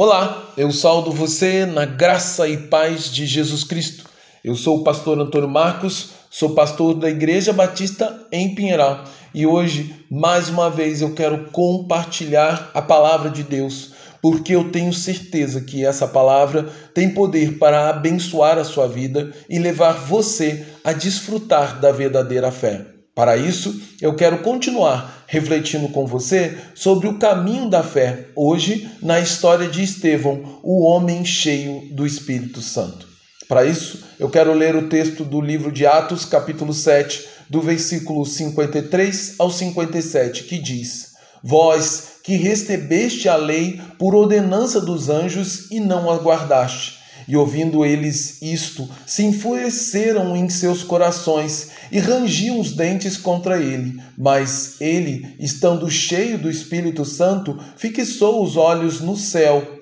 Olá, 0.00 0.52
eu 0.56 0.70
saldo 0.70 1.10
você 1.10 1.66
na 1.66 1.84
graça 1.84 2.46
e 2.46 2.56
paz 2.56 3.10
de 3.10 3.26
Jesus 3.26 3.64
Cristo. 3.64 4.04
Eu 4.44 4.54
sou 4.54 4.78
o 4.78 4.84
pastor 4.84 5.18
Antônio 5.18 5.48
Marcos, 5.48 6.10
sou 6.30 6.50
pastor 6.50 6.94
da 6.94 7.10
Igreja 7.10 7.52
Batista 7.52 8.24
em 8.30 8.54
Pinheiral 8.54 9.02
e 9.34 9.44
hoje, 9.44 10.06
mais 10.08 10.48
uma 10.48 10.70
vez, 10.70 11.02
eu 11.02 11.14
quero 11.14 11.50
compartilhar 11.50 12.70
a 12.72 12.80
palavra 12.80 13.28
de 13.28 13.42
Deus, 13.42 13.90
porque 14.22 14.54
eu 14.54 14.70
tenho 14.70 14.92
certeza 14.92 15.62
que 15.62 15.84
essa 15.84 16.06
palavra 16.06 16.68
tem 16.94 17.12
poder 17.12 17.58
para 17.58 17.90
abençoar 17.90 18.56
a 18.56 18.62
sua 18.62 18.86
vida 18.86 19.32
e 19.50 19.58
levar 19.58 19.94
você 19.94 20.64
a 20.84 20.92
desfrutar 20.92 21.80
da 21.80 21.90
verdadeira 21.90 22.52
fé. 22.52 22.97
Para 23.18 23.36
isso, 23.36 23.80
eu 24.00 24.14
quero 24.14 24.38
continuar 24.42 25.24
refletindo 25.26 25.88
com 25.88 26.06
você 26.06 26.56
sobre 26.72 27.08
o 27.08 27.18
caminho 27.18 27.68
da 27.68 27.82
fé, 27.82 28.28
hoje 28.36 28.88
na 29.02 29.18
história 29.18 29.66
de 29.66 29.82
Estevão, 29.82 30.60
o 30.62 30.84
homem 30.84 31.24
cheio 31.24 31.82
do 31.90 32.06
Espírito 32.06 32.62
Santo. 32.62 33.08
Para 33.48 33.64
isso, 33.64 34.04
eu 34.20 34.30
quero 34.30 34.54
ler 34.54 34.76
o 34.76 34.88
texto 34.88 35.24
do 35.24 35.40
livro 35.40 35.72
de 35.72 35.84
Atos, 35.84 36.24
capítulo 36.24 36.72
7, 36.72 37.26
do 37.50 37.60
versículo 37.60 38.24
53 38.24 39.34
ao 39.36 39.50
57, 39.50 40.44
que 40.44 40.56
diz: 40.56 41.14
Vós 41.42 42.20
que 42.22 42.36
recebeste 42.36 43.28
a 43.28 43.34
lei 43.34 43.80
por 43.98 44.14
ordenança 44.14 44.80
dos 44.80 45.08
anjos 45.08 45.68
e 45.72 45.80
não 45.80 46.08
a 46.08 46.18
guardaste 46.18 46.97
e 47.26 47.36
ouvindo 47.36 47.84
eles 47.84 48.40
isto, 48.42 48.88
se 49.06 49.24
enfureceram 49.24 50.36
em 50.36 50.48
seus 50.48 50.82
corações 50.82 51.70
e 51.90 51.98
rangiam 51.98 52.60
os 52.60 52.72
dentes 52.72 53.16
contra 53.16 53.60
ele. 53.60 54.00
Mas 54.16 54.80
ele, 54.80 55.34
estando 55.38 55.90
cheio 55.90 56.38
do 56.38 56.50
Espírito 56.50 57.04
Santo, 57.04 57.58
fixou 57.76 58.42
os 58.42 58.56
olhos 58.56 59.00
no 59.00 59.16
céu 59.16 59.78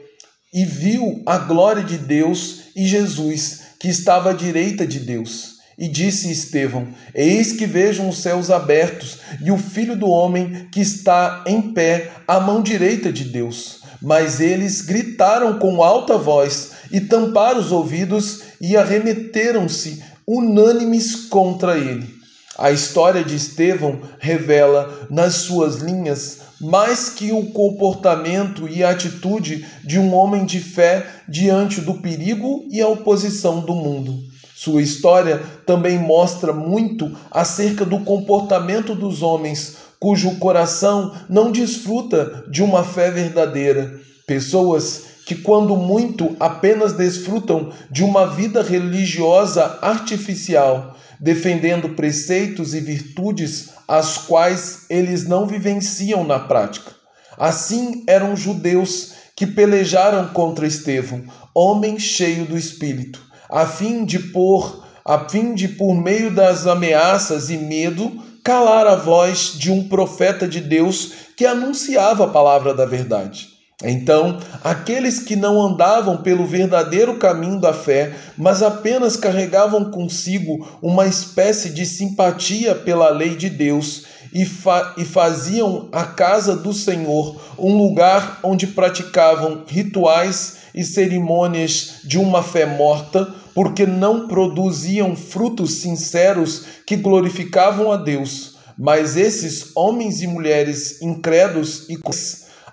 e 0.53 0.65
viu 0.65 1.23
a 1.27 1.39
glória 1.39 1.83
de 1.83 1.99
Deus 1.99 2.61
e 2.75 2.87
Jesus, 2.87 3.63
que 3.79 3.89
estava 3.89 4.31
à 4.31 4.33
direita 4.33 4.87
de 4.87 5.01
Deus. 5.01 5.57
E 5.79 5.89
disse 5.89 6.31
Estevão: 6.31 6.89
Eis 7.15 7.53
que 7.53 7.67
vejo 7.67 8.09
os 8.09 8.19
céus 8.19 8.51
abertos 8.51 9.19
e 9.45 9.51
o 9.51 9.59
Filho 9.59 9.95
do 9.95 10.09
Homem 10.09 10.69
que 10.73 10.81
está 10.81 11.45
em 11.47 11.61
pé 11.75 12.11
à 12.27 12.41
mão 12.41 12.63
direita 12.63 13.13
de 13.13 13.25
Deus. 13.25 13.81
Mas 14.01 14.41
eles 14.41 14.81
gritaram 14.81 15.59
com 15.59 15.83
alta 15.83 16.17
voz 16.17 16.73
e 16.91 17.01
tamparam 17.01 17.61
os 17.61 17.73
ouvidos 17.73 18.43
e 18.61 18.77
arremeteram-se 18.77 20.03
unânimes 20.27 21.27
contra 21.27 21.79
ele. 21.79 22.15
A 22.59 22.71
história 22.71 23.23
de 23.23 23.37
Estevão 23.37 24.01
revela 24.19 25.07
nas 25.11 25.35
suas 25.35 25.77
linhas 25.77 26.39
mais 26.61 27.11
que 27.11 27.33
o 27.33 27.47
comportamento 27.47 28.67
e 28.67 28.83
a 28.83 28.91
atitude 28.91 29.67
de 29.85 29.99
um 29.99 30.15
homem 30.15 30.47
de 30.47 30.59
fé 30.59 31.07
diante 31.29 31.83
do 31.83 31.95
perigo 31.95 32.65
e 32.71 32.81
a 32.81 32.89
oposição 32.89 33.61
do 33.61 33.75
mundo. 33.75 34.19
Sua 34.55 34.81
história 34.81 35.43
também 35.67 35.99
mostra 35.99 36.53
muito 36.53 37.15
acerca 37.31 37.85
do 37.85 38.01
comportamento 38.01 38.95
dos 38.95 39.23
homens 39.23 39.77
cujo 40.01 40.37
coração 40.37 41.15
não 41.29 41.51
desfruta 41.51 42.45
de 42.51 42.63
uma 42.63 42.85
fé 42.85 43.11
verdadeira, 43.11 44.01
pessoas 44.27 45.16
que, 45.27 45.35
quando 45.35 45.77
muito, 45.77 46.37
apenas 46.39 46.93
desfrutam 46.93 47.73
de 47.91 48.05
uma 48.05 48.29
vida 48.29 48.63
religiosa 48.63 49.77
artificial, 49.83 50.97
defendendo 51.19 51.89
preceitos 51.91 52.75
e 52.75 52.81
virtudes 52.81 53.71
as 53.89 54.19
quais 54.19 54.87
eles 54.89 55.27
não 55.27 55.45
vivenciam 55.45 56.23
na 56.23 56.39
prática. 56.39 56.93
Assim 57.37 58.05
eram 58.07 58.37
judeus 58.37 59.15
que 59.35 59.49
pelejaram 59.49 60.29
contra 60.29 60.65
Estevão, 60.65 61.25
homem 61.53 61.99
cheio 61.99 62.47
do 62.47 62.57
espírito, 62.57 63.21
a 63.51 63.67
fim 63.67 64.05
de 64.05 64.21
pôr, 64.21 64.85
a 65.05 65.29
fim 65.29 65.57
de 65.57 65.67
por 65.67 65.93
meio 65.93 66.33
das 66.33 66.69
ameaças 66.69 67.51
e 67.51 67.59
medo 67.59 68.23
calar 68.45 68.87
a 68.87 68.95
voz 68.95 69.55
de 69.59 69.73
um 69.73 69.89
profeta 69.89 70.47
de 70.47 70.61
Deus 70.61 71.13
que 71.37 71.45
anunciava 71.45 72.27
a 72.27 72.29
palavra 72.29 72.73
da 72.73 72.87
verdade. 72.87 73.56
Então, 73.89 74.41
aqueles 74.65 75.21
que 75.21 75.37
não 75.37 75.63
andavam 75.63 76.17
pelo 76.17 76.45
verdadeiro 76.45 77.19
caminho 77.19 77.61
da 77.61 77.73
fé, 77.73 78.15
mas 78.37 78.61
apenas 78.61 79.17
carregavam 79.17 79.93
consigo 79.93 80.67
uma 80.83 81.07
espécie 81.07 81.71
de 81.71 81.87
simpatia 81.87 82.75
pela 82.75 83.11
lei 83.11 83.37
de 83.37 83.49
Deus 83.49 84.05
e, 84.33 84.45
fa 84.45 84.95
e 84.99 85.05
faziam 85.05 85.89
a 85.93 86.05
casa 86.05 86.57
do 86.57 86.73
Senhor 86.73 87.41
um 87.57 87.77
lugar 87.77 88.41
onde 88.43 88.67
praticavam 88.67 89.63
rituais 89.67 90.57
e 90.75 90.83
cerimônias 90.83 92.01
de 92.03 92.19
uma 92.19 92.43
fé 92.43 92.67
morta, 92.67 93.33
porque 93.55 93.87
não 93.87 94.27
produziam 94.27 95.15
frutos 95.15 95.75
sinceros 95.75 96.65
que 96.85 96.97
glorificavam 96.97 97.91
a 97.93 97.97
Deus. 97.97 98.57
Mas 98.77 99.17
esses 99.17 99.71
homens 99.75 100.21
e 100.21 100.27
mulheres 100.27 101.01
incrédulos 101.01 101.89
e 101.89 101.97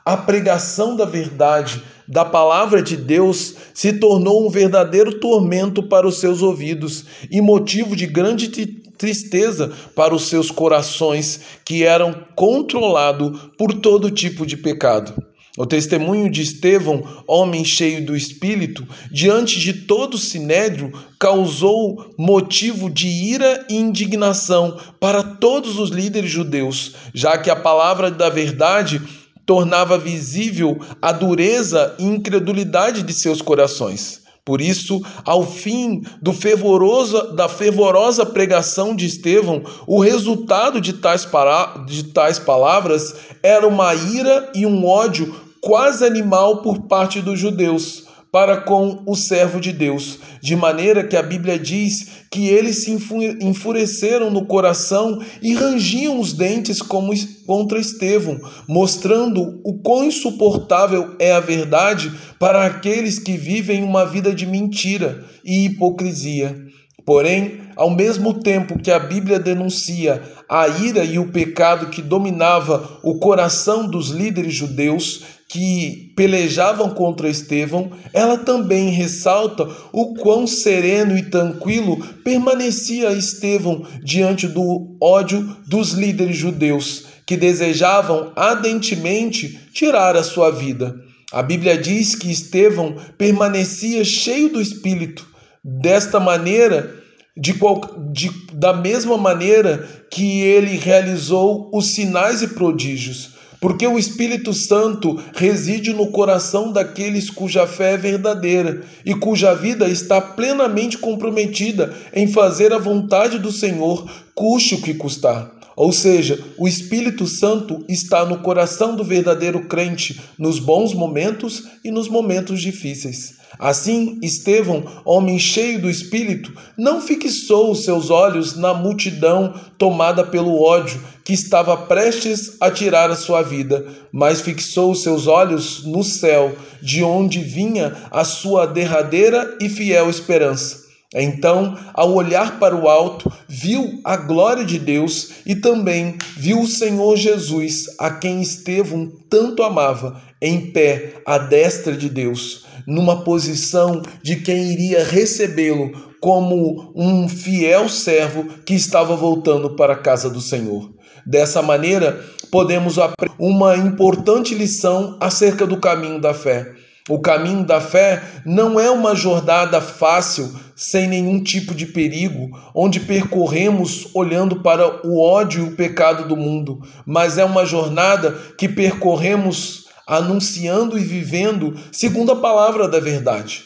a 0.06 0.18
pregação 0.18 0.96
da 0.96 1.06
verdade, 1.06 1.81
da 2.08 2.25
palavra 2.25 2.81
de 2.81 2.97
Deus, 2.97 3.56
se 3.74 3.94
tornou 3.94 4.46
um 4.46 4.50
verdadeiro 4.50 5.19
tormento 5.19 5.84
para 5.84 6.08
os 6.08 6.18
seus 6.19 6.41
ouvidos 6.41 7.06
e 7.31 7.41
motivo 7.41 7.96
de 7.96 8.06
grande 8.06 8.50
tristeza 8.97 9.72
para 9.96 10.13
os 10.13 10.24
seus 10.24 10.52
corações, 10.52 11.40
que 11.66 11.84
eram 11.84 12.25
controlados 12.36 13.52
por 13.58 13.74
todo 13.74 14.12
tipo 14.12 14.46
de 14.46 14.58
pecado. 14.58 15.13
O 15.56 15.68
testemunho 15.68 16.31
de 16.31 16.42
Estevão, 16.42 17.03
homem 17.28 17.63
cheio 17.63 18.03
do 18.03 18.16
Espírito, 18.16 18.88
diante 19.12 19.59
de 19.59 19.72
todo 19.72 20.16
o 20.16 20.18
sinédrio, 20.18 20.92
causou 21.19 22.12
motivo 22.18 22.90
de 22.90 23.08
ira 23.08 23.63
e 23.69 23.75
indignação 23.75 24.80
para 25.00 25.22
todos 25.22 25.78
os 25.78 25.92
líderes 25.92 26.31
judeus, 26.31 26.96
já 27.13 27.38
que 27.38 27.52
a 27.52 27.56
palavra 27.56 28.09
da 28.09 28.30
verdade 28.30 29.00
tornava 29.46 29.98
visível 29.98 30.80
a 31.02 31.12
dureza 31.12 31.96
e 32.00 32.06
incredulidade 32.06 33.04
de 33.04 33.14
seus 33.14 33.42
corações. 33.42 34.22
Por 34.46 34.59
isso, 34.59 35.02
ao 35.24 35.46
fim 35.46 36.02
do 36.22 36.34
fervoroso, 36.34 37.34
da 37.34 37.48
fervorosa 37.48 38.26
pregação 38.26 38.94
de 38.94 39.06
Estevão, 39.06 39.64
o 39.88 40.02
resultado 40.02 40.81
de 40.81 40.94
tais, 40.94 41.24
para, 41.24 41.86
de 41.86 42.04
tais 42.06 42.40
palavras 42.40 43.16
era 43.42 43.66
uma 43.66 43.94
ira 43.96 44.52
e 44.54 44.66
um 44.66 44.86
ódio 44.86 45.34
quase 45.62 46.06
animal 46.06 46.62
por 46.62 46.81
parte 46.81 47.22
dos 47.22 47.40
judeus 47.40 48.03
para 48.34 48.62
com 48.62 49.04
o 49.06 49.16
servo 49.16 49.62
de 49.62 49.72
Deus, 49.72 50.18
de 50.42 50.56
maneira 50.56 51.04
que 51.04 51.16
a 51.16 51.22
Bíblia 51.22 51.60
diz 51.60 52.24
que 52.32 52.48
eles 52.48 52.84
se 52.84 52.92
enfureceram 53.40 54.32
no 54.32 54.48
coração 54.48 55.24
e 55.40 55.54
rangiam 55.54 56.20
os 56.20 56.34
dentes 56.34 56.82
como 56.82 57.14
contra 57.46 57.80
Estevão, 57.80 58.40
mostrando 58.68 59.62
o 59.64 59.78
quão 59.78 60.06
insuportável 60.06 61.16
é 61.20 61.32
a 61.32 61.40
verdade 61.40 62.12
para 62.40 62.66
aqueles 62.66 63.20
que 63.20 63.38
vivem 63.38 63.84
uma 63.84 64.04
vida 64.04 64.34
de 64.34 64.48
mentira 64.48 65.24
e 65.46 65.66
hipocrisia. 65.66 66.73
Porém, 67.06 67.59
ao 67.75 67.90
mesmo 67.90 68.36
tempo 68.36 68.80
que 68.80 68.91
a 68.91 69.00
Bíblia 69.00 69.38
denuncia 69.38 70.22
a 70.47 70.68
ira 70.68 71.03
e 71.03 71.19
o 71.19 71.31
pecado 71.31 71.90
que 71.90 72.02
dominava 72.02 73.00
o 73.03 73.19
coração 73.19 73.88
dos 73.88 74.09
líderes 74.09 74.53
judeus 74.53 75.22
que 75.50 76.13
pelejavam 76.16 76.92
contra 76.92 77.30
Estevão, 77.30 77.92
ela 78.13 78.38
também 78.38 78.90
ressalta 78.90 79.68
o 79.92 80.13
quão 80.16 80.47
sereno 80.47 81.18
e 81.18 81.24
tranquilo 81.24 81.97
permanecia 82.24 83.12
Estevão 83.12 83.86
diante 84.02 84.47
do 84.47 84.96
ódio 85.02 85.58
dos 85.68 85.92
líderes 85.92 86.38
judeus 86.38 87.06
que 87.25 87.36
desejavam 87.36 88.31
ardentemente 88.36 89.59
tirar 89.74 90.16
a 90.16 90.24
sua 90.24 90.52
vida. 90.52 90.96
A 91.31 91.42
Bíblia 91.42 91.78
diz 91.78 92.16
que 92.16 92.31
Estevão 92.31 92.95
permanecia 93.18 94.06
cheio 94.06 94.50
do 94.50 94.62
espírito 94.62 95.32
Desta 95.63 96.19
maneira, 96.19 96.94
de, 97.38 97.54
qual, 97.54 97.81
de, 98.12 98.30
da 98.54 98.74
mesma 98.74 99.18
maneira 99.18 99.88
que 100.12 100.42
ele 100.42 100.77
realizou 100.77 101.69
os 101.74 101.94
sinais 101.94 102.42
e 102.42 102.50
prodígios, 102.50 103.31
porque 103.62 103.88
o 103.88 103.98
Espírito 103.98 104.54
Santo 104.54 105.24
reside 105.33 105.94
no 105.94 106.12
coração 106.12 106.71
daqueles 106.74 107.30
cuja 107.30 107.65
fé 107.65 107.94
é 107.94 107.98
verdadeira 107.98 108.83
e 109.06 109.15
cuja 109.15 109.56
vida 109.56 109.88
está 109.88 110.19
plenamente 110.19 110.98
comprometida 110.98 111.94
em 112.13 112.27
fazer 112.27 112.74
a 112.74 112.77
vontade 112.77 113.39
do 113.39 113.54
Senhor, 113.54 114.06
custe 114.36 114.75
o 114.75 114.81
que 114.81 114.94
custar. 114.94 115.50
Ou 115.75 115.92
seja, 115.92 116.44
o 116.58 116.68
Espírito 116.68 117.25
Santo 117.28 117.84
está 117.90 118.25
no 118.25 118.40
coração 118.40 118.96
do 118.96 119.04
verdadeiro 119.04 119.68
crente 119.68 120.22
nos 120.38 120.60
bons 120.60 120.94
momentos 120.94 121.64
e 121.84 121.92
nos 121.92 122.08
momentos 122.08 122.62
difíceis. 122.62 123.36
Assim, 123.60 124.18
Estevão, 124.22 124.84
homem 125.06 125.38
cheio 125.38 125.80
do 125.80 125.90
Espírito, 125.90 126.52
não 126.78 127.00
fixou 127.00 127.72
os 127.72 127.84
seus 127.84 128.10
olhos 128.10 128.56
na 128.56 128.74
multidão 128.74 129.54
tomada 129.78 130.24
pelo 130.24 130.62
ódio 130.62 131.00
que 131.24 131.34
estava 131.34 131.78
prestes 131.78 132.58
a 132.60 132.69
tirar 132.69 133.10
a 133.10 133.16
sua 133.16 133.42
vida, 133.42 133.86
mas 134.12 134.42
fixou 134.42 134.92
os 134.92 135.02
seus 135.04 135.28
olhos 135.28 135.86
no 135.86 136.04
céu, 136.04 136.56
de 136.81 137.04
onde 137.04 137.40
vinha 137.40 137.96
a 138.12 138.24
sua 138.24 138.66
derradeira 138.66 139.58
e 139.62 139.69
fiel 139.69 140.10
esperança. 140.10 140.82
Então, 141.13 141.77
ao 141.94 142.13
olhar 142.13 142.60
para 142.60 142.75
o 142.75 142.88
alto, 142.88 143.31
viu 143.48 144.00
a 144.04 144.18
glória 144.18 144.65
de 144.65 144.80
Deus 144.80 145.30
e 145.45 145.56
também 145.56 146.18
viu 146.36 146.62
o 146.62 146.68
Senhor 146.68 147.15
Jesus, 147.15 147.86
a 148.00 148.10
quem 148.10 148.42
Estevão 148.42 149.12
tanto 149.30 149.62
amava, 149.62 150.21
em 150.42 150.71
pé 150.71 151.21
à 151.25 151.38
destra 151.38 151.95
de 151.95 152.10
Deus, 152.10 152.65
numa 152.88 153.24
posição 153.24 154.01
de 154.21 154.38
quem 154.38 154.74
iria 154.74 155.04
recebê-lo 155.04 156.13
como 156.19 156.92
um 156.95 157.27
fiel 157.27 157.88
servo 157.89 158.45
que 158.66 158.74
estava 158.74 159.16
voltando 159.16 159.75
para 159.75 159.94
a 159.94 159.98
casa 159.98 160.30
do 160.30 160.42
Senhor. 160.42 160.89
Dessa 161.25 161.62
maneira, 161.62 162.21
podemos 162.51 163.00
aprender 163.00 163.33
uma 163.39 163.75
importante 163.77 164.54
lição 164.54 165.18
acerca 165.19 165.66
do 165.66 165.80
caminho 165.80 166.19
da 166.19 166.33
fé. 166.33 166.74
O 167.10 167.20
caminho 167.20 167.66
da 167.66 167.82
fé 167.82 168.24
não 168.46 168.80
é 168.80 168.90
uma 168.90 169.14
jornada 169.14 169.82
fácil, 169.82 170.50
sem 170.74 171.06
nenhum 171.06 171.44
tipo 171.44 171.76
de 171.76 171.86
perigo, 171.86 172.58
onde 172.74 173.02
percorremos 173.02 174.08
olhando 174.14 174.62
para 174.62 175.06
o 175.06 175.22
ódio 175.22 175.66
e 175.66 175.68
o 175.68 175.76
pecado 175.76 176.30
do 176.30 176.38
mundo, 176.38 176.82
mas 177.06 177.38
é 177.38 177.44
uma 177.44 177.66
jornada 177.66 178.32
que 178.58 178.70
percorremos 178.70 179.88
anunciando 180.08 180.98
e 180.98 181.04
vivendo 181.04 181.78
segundo 181.92 182.32
a 182.32 182.38
palavra 182.38 182.88
da 182.88 183.02
verdade. 183.02 183.66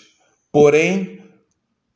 Porém, 0.52 1.22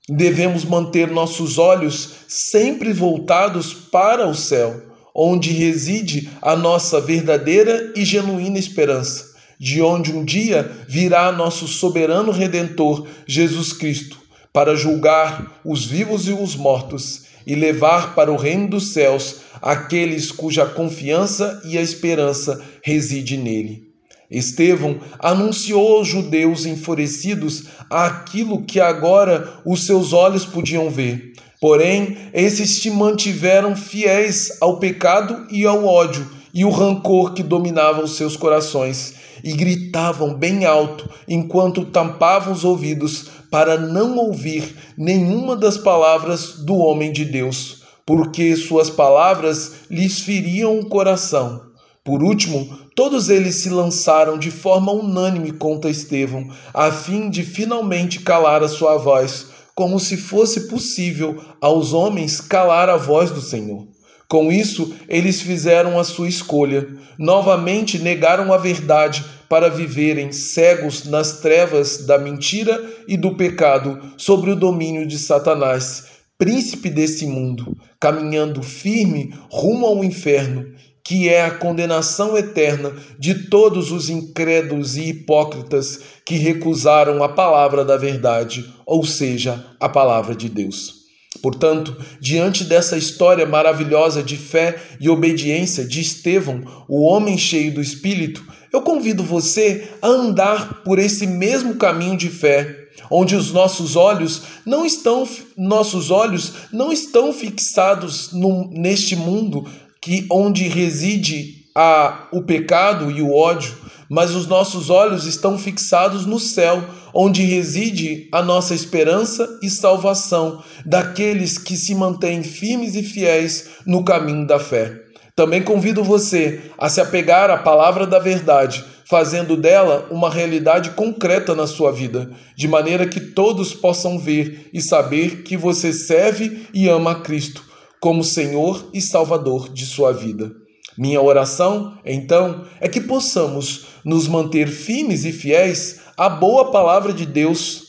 devemos 0.08 0.64
manter 0.64 1.10
nossos 1.10 1.58
olhos 1.58 2.18
sempre 2.28 2.94
voltados 2.94 3.74
para 3.74 4.28
o 4.28 4.36
céu, 4.36 4.80
onde 5.14 5.52
reside 5.52 6.30
a 6.40 6.56
nossa 6.56 7.02
verdadeira 7.02 7.92
e 7.96 8.06
genuína 8.06 8.60
esperança 8.60 9.31
de 9.62 9.80
onde 9.80 10.12
um 10.12 10.26
dia 10.26 10.72
virá 10.88 11.32
nosso 11.32 11.68
soberano 11.68 12.32
redentor, 12.32 13.06
Jesus 13.28 13.72
Cristo, 13.72 14.18
para 14.52 14.76
julgar 14.76 15.62
os 15.64 15.86
vivos 15.86 16.28
e 16.28 16.32
os 16.32 16.56
mortos 16.56 17.26
e 17.46 17.54
levar 17.54 18.16
para 18.16 18.32
o 18.32 18.38
reino 18.38 18.68
dos 18.68 18.92
céus 18.92 19.42
aqueles 19.62 20.32
cuja 20.32 20.66
confiança 20.66 21.62
e 21.64 21.78
a 21.78 21.82
esperança 21.82 22.60
reside 22.82 23.38
nele. 23.38 23.88
Estevão 24.32 25.00
anunciou 25.20 25.98
aos 25.98 26.08
judeus 26.08 26.66
enfurecidos 26.66 27.66
aquilo 27.88 28.64
que 28.64 28.80
agora 28.80 29.60
os 29.64 29.86
seus 29.86 30.12
olhos 30.12 30.44
podiam 30.44 30.90
ver. 30.90 31.34
Porém, 31.60 32.18
esses 32.34 32.82
se 32.82 32.90
mantiveram 32.90 33.76
fiéis 33.76 34.58
ao 34.60 34.80
pecado 34.80 35.46
e 35.52 35.68
ao 35.68 35.86
ódio 35.86 36.41
e 36.54 36.66
o 36.66 36.70
rancor 36.70 37.34
que 37.34 37.44
dominava 37.44 38.04
os 38.04 38.16
seus 38.16 38.36
corações 38.36 39.16
e 39.44 39.54
gritavam 39.54 40.34
bem 40.34 40.66
alto 40.66 41.10
enquanto 41.28 41.86
tampavam 41.86 42.54
os 42.54 42.64
ouvidos 42.64 43.26
para 43.50 43.78
não 43.78 44.18
ouvir 44.18 44.76
nenhuma 44.98 45.56
das 45.56 45.78
palavras 45.78 46.60
do 46.60 46.76
homem 46.76 47.12
de 47.12 47.26
Deus, 47.26 47.84
porque 48.06 48.56
suas 48.56 48.90
palavras 48.90 49.74
lhes 49.90 50.22
feriam 50.22 50.80
o 50.80 50.86
coração. 50.86 51.62
Por 52.04 52.24
último, 52.24 52.68
todos 52.96 53.30
eles 53.30 53.56
se 53.56 53.70
lançaram 53.70 54.38
de 54.38 54.50
forma 54.50 54.92
unânime 54.92 55.52
contra 55.52 55.92
Estevão, 55.92 56.50
a 56.74 56.92
fim 56.92 57.30
de 57.30 57.44
finalmente 57.44 58.22
calar 58.22 58.64
a 58.64 58.70
sua 58.70 58.98
voz, 58.98 59.48
como 59.76 60.00
se 60.00 60.18
fosse 60.18 60.68
possível 60.68 61.40
aos 61.62 61.94
homens 61.94 62.42
calar 62.42 62.90
a 62.90 62.98
voz 62.98 63.32
do 63.32 63.42
Senhor. 63.42 63.91
Com 64.32 64.50
isso, 64.50 64.96
eles 65.10 65.42
fizeram 65.42 66.00
a 66.00 66.06
sua 66.06 66.30
escolha. 66.30 66.88
Novamente 67.20 68.00
negaram 68.00 68.54
a 68.54 68.58
verdade 68.58 69.26
para 69.50 69.68
viverem 69.68 70.32
cegos 70.32 71.04
nas 71.04 71.42
trevas 71.42 72.06
da 72.06 72.18
mentira 72.18 72.82
e 73.10 73.18
do 73.18 73.36
pecado, 73.36 74.00
sobre 74.16 74.50
o 74.50 74.56
domínio 74.56 75.06
de 75.06 75.20
Satanás, 75.20 76.06
príncipe 76.38 76.90
desse 76.90 77.28
mundo, 77.28 77.78
caminhando 78.00 78.64
firme 78.64 79.34
rumo 79.52 79.86
ao 79.86 80.02
inferno, 80.02 80.66
que 81.04 81.28
é 81.28 81.44
a 81.44 81.52
condenação 81.52 82.38
eterna 82.38 82.94
de 83.20 83.50
todos 83.50 83.92
os 83.92 84.10
incrédulos 84.10 84.96
e 84.96 85.10
hipócritas 85.10 86.00
que 86.26 86.36
recusaram 86.36 87.22
a 87.22 87.28
palavra 87.28 87.84
da 87.84 87.98
verdade, 87.98 88.66
ou 88.86 89.06
seja, 89.06 89.66
a 89.78 89.90
palavra 89.90 90.34
de 90.34 90.48
Deus. 90.48 91.01
Portanto, 91.40 91.96
diante 92.20 92.64
dessa 92.64 92.98
história 92.98 93.46
maravilhosa 93.46 94.22
de 94.22 94.38
fé 94.38 94.82
e 95.00 95.10
obediência 95.10 95.86
de 95.86 96.02
Estevão, 96.02 96.62
o 96.88 97.04
homem 97.04 97.38
cheio 97.38 97.74
do 97.74 97.82
Espírito, 97.82 98.44
eu 98.74 98.82
convido 98.82 99.24
você 99.24 99.90
a 100.02 100.08
andar 100.08 100.84
por 100.84 101.00
esse 101.00 101.28
mesmo 101.28 101.76
caminho 101.76 102.18
de 102.18 102.30
fé, 102.30 102.78
onde 103.10 103.36
os 103.36 103.52
nossos 103.52 103.96
olhos 103.96 104.44
não 104.66 104.86
estão 104.86 105.28
nossos 105.58 106.12
olhos 106.12 106.54
não 106.72 106.92
estão 106.92 107.34
fixados 107.34 108.32
no, 108.32 108.70
neste 108.72 109.16
mundo 109.16 109.66
que 110.02 110.26
onde 110.30 110.68
reside 110.68 111.66
a, 111.76 112.28
o 112.32 112.42
pecado 112.42 113.12
e 113.12 113.22
o 113.22 113.34
ódio, 113.34 113.74
mas 114.12 114.36
os 114.36 114.46
nossos 114.46 114.90
olhos 114.90 115.26
estão 115.26 115.58
fixados 115.58 116.26
no 116.26 116.38
céu, 116.38 116.84
onde 117.14 117.44
reside 117.44 118.28
a 118.30 118.42
nossa 118.42 118.76
esperança 118.76 119.48
e 119.64 119.70
salvação 119.70 120.62
daqueles 120.86 121.58
que 121.58 121.78
se 121.78 121.96
mantêm 121.96 122.44
firmes 122.44 122.94
e 122.94 123.04
fiéis 123.04 123.70
no 123.86 124.04
caminho 124.04 124.46
da 124.46 124.60
fé. 124.60 125.00
Também 125.34 125.64
convido 125.64 126.04
você 126.04 126.60
a 126.78 126.90
se 126.90 127.00
apegar 127.00 127.50
à 127.50 127.60
palavra 127.60 128.06
da 128.06 128.20
verdade, 128.20 128.84
fazendo 129.06 129.56
dela 129.56 130.06
uma 130.12 130.30
realidade 130.30 130.90
concreta 130.90 131.56
na 131.56 131.66
sua 131.66 131.94
vida, 131.94 132.32
de 132.54 132.68
maneira 132.68 133.08
que 133.08 133.22
todos 133.22 133.74
possam 133.74 134.20
ver 134.20 134.70
e 134.74 134.82
saber 134.82 135.44
que 135.44 135.56
você 135.56 135.94
serve 135.94 136.68
e 136.74 136.90
ama 136.90 137.12
a 137.12 137.22
Cristo 137.22 137.64
como 138.02 138.26
Senhor 138.26 138.90
e 138.94 139.00
Salvador 139.00 139.70
de 139.70 139.86
sua 139.86 140.12
vida. 140.12 140.61
Minha 140.98 141.22
oração, 141.22 141.98
então, 142.06 142.66
é 142.80 142.88
que 142.88 143.00
possamos 143.00 143.86
nos 144.04 144.28
manter 144.28 144.68
firmes 144.68 145.24
e 145.24 145.32
fiéis 145.32 146.02
à 146.18 146.28
boa 146.28 146.72
palavra 146.72 147.14
de 147.14 147.26
Deus, 147.26 147.84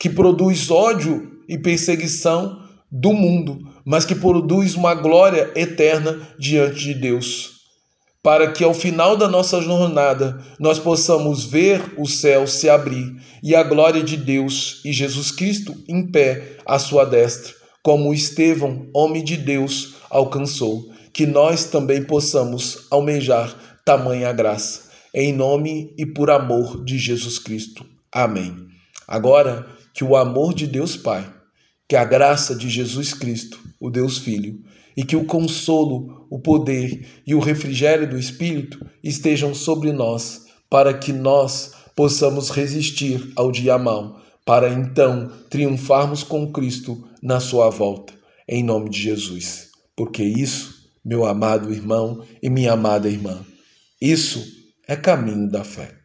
que 0.00 0.08
produz 0.08 0.70
ódio 0.70 1.40
e 1.48 1.58
perseguição 1.58 2.62
do 2.90 3.12
mundo, 3.12 3.58
mas 3.84 4.04
que 4.04 4.14
produz 4.14 4.74
uma 4.74 4.94
glória 4.94 5.52
eterna 5.54 6.28
diante 6.38 6.78
de 6.84 6.94
Deus. 6.94 7.56
Para 8.22 8.50
que 8.50 8.64
ao 8.64 8.74
final 8.74 9.16
da 9.16 9.28
nossa 9.28 9.60
jornada 9.60 10.42
nós 10.58 10.78
possamos 10.78 11.44
ver 11.44 11.94
o 11.96 12.06
céu 12.06 12.46
se 12.46 12.68
abrir 12.68 13.14
e 13.42 13.54
a 13.54 13.62
glória 13.62 14.02
de 14.02 14.16
Deus 14.16 14.80
e 14.84 14.92
Jesus 14.92 15.30
Cristo 15.30 15.74
em 15.88 16.10
pé 16.10 16.56
à 16.66 16.78
sua 16.78 17.04
destra, 17.04 17.54
como 17.82 18.12
Estevão, 18.12 18.88
homem 18.92 19.22
de 19.22 19.36
Deus, 19.36 19.94
alcançou 20.10 20.95
que 21.16 21.24
nós 21.24 21.64
também 21.64 22.02
possamos 22.02 22.88
almejar 22.90 23.80
tamanha 23.86 24.30
graça. 24.34 24.90
Em 25.14 25.32
nome 25.32 25.94
e 25.96 26.04
por 26.04 26.30
amor 26.30 26.84
de 26.84 26.98
Jesus 26.98 27.38
Cristo. 27.38 27.86
Amém. 28.12 28.54
Agora, 29.08 29.66
que 29.94 30.04
o 30.04 30.14
amor 30.14 30.52
de 30.52 30.66
Deus 30.66 30.94
Pai, 30.94 31.26
que 31.88 31.96
a 31.96 32.04
graça 32.04 32.54
de 32.54 32.68
Jesus 32.68 33.14
Cristo, 33.14 33.58
o 33.80 33.88
Deus 33.88 34.18
Filho, 34.18 34.60
e 34.94 35.02
que 35.02 35.16
o 35.16 35.24
consolo, 35.24 36.26
o 36.28 36.38
poder 36.38 37.06
e 37.26 37.34
o 37.34 37.40
refrigério 37.40 38.06
do 38.06 38.18
Espírito 38.18 38.84
estejam 39.02 39.54
sobre 39.54 39.92
nós, 39.92 40.44
para 40.68 40.92
que 40.92 41.14
nós 41.14 41.72
possamos 41.96 42.50
resistir 42.50 43.32
ao 43.36 43.50
dia 43.50 43.78
mau, 43.78 44.20
para 44.44 44.68
então 44.68 45.32
triunfarmos 45.48 46.22
com 46.22 46.52
Cristo 46.52 47.08
na 47.22 47.40
sua 47.40 47.70
volta. 47.70 48.12
Em 48.46 48.62
nome 48.62 48.90
de 48.90 49.00
Jesus. 49.00 49.70
Porque 49.96 50.22
isso 50.22 50.75
meu 51.06 51.24
amado 51.24 51.72
irmão 51.72 52.26
e 52.42 52.50
minha 52.50 52.72
amada 52.72 53.08
irmã. 53.08 53.46
Isso 54.00 54.44
é 54.88 54.96
caminho 54.96 55.48
da 55.48 55.62
fé. 55.62 55.96